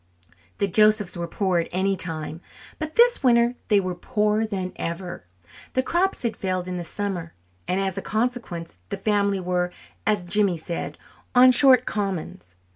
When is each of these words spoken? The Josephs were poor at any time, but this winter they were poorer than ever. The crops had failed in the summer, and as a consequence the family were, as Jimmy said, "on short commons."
The 0.57 0.67
Josephs 0.67 1.15
were 1.15 1.27
poor 1.27 1.59
at 1.59 1.67
any 1.71 1.95
time, 1.95 2.41
but 2.79 2.95
this 2.95 3.21
winter 3.21 3.53
they 3.67 3.79
were 3.79 3.93
poorer 3.93 4.47
than 4.47 4.73
ever. 4.75 5.25
The 5.73 5.83
crops 5.83 6.23
had 6.23 6.35
failed 6.35 6.67
in 6.67 6.77
the 6.77 6.83
summer, 6.83 7.35
and 7.67 7.79
as 7.79 7.99
a 7.99 8.01
consequence 8.01 8.79
the 8.89 8.97
family 8.97 9.39
were, 9.39 9.71
as 10.07 10.23
Jimmy 10.25 10.57
said, 10.57 10.97
"on 11.35 11.51
short 11.51 11.85
commons." 11.85 12.55